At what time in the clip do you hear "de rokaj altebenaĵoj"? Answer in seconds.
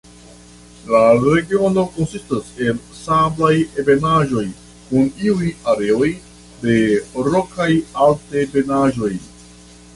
6.65-9.17